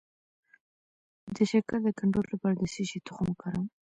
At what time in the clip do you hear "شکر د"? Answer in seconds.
1.51-1.87